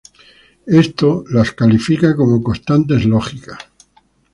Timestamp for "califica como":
1.51-2.41